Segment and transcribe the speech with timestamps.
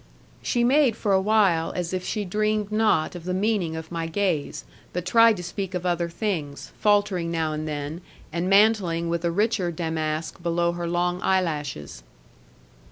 [0.41, 4.65] She made for awhile as if she dreamed not of the meaning of my gaze,
[4.93, 8.01] but tried to speak of other things, faltering now and then,
[8.33, 12.01] and mantling with a richer damask below her long eyelashes.